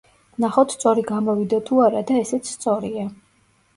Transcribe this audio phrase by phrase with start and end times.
[0.37, 3.05] ვნახოთ სწორი გამოვიდა თუ არა და ესეც სწორია.